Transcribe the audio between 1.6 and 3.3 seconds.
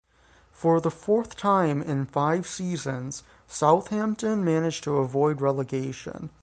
in five seasons,